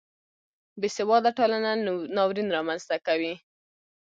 [0.79, 1.71] بې سواده ټولنه
[2.15, 3.33] ناورین رامنځته کوي